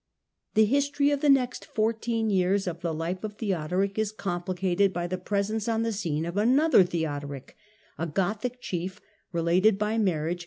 The 0.55 0.65
history 0.65 1.11
of 1.11 1.21
the 1.21 1.29
next 1.29 1.63
fourteen 1.63 2.31
years 2.31 2.65
of 2.65 2.81
the 2.81 2.91
life 2.91 3.23
of 3.23 3.35
Theodoric 3.37 3.99
is 3.99 4.11
complicated 4.11 4.91
by 4.91 5.05
the 5.05 5.19
presence 5.19 5.67
on 5.69 5.83
the 5.83 5.93
scene 5.93 6.23
Theodorie, 6.23 6.27
of 6.43 6.49
another 6.49 6.83
Theodoric, 6.83 7.55
a 7.99 8.07
Gothic 8.07 8.59
chief 8.59 8.99
related 9.31 9.77
by 9.77 9.99
marriage 9.99 10.37
^." 10.39 10.39